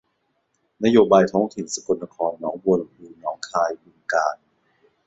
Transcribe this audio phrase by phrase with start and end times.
[0.83, 4.35] นโยบายท้องถิ่น สกลนครหนองบัวลำภูหนองคายบึงกาฬ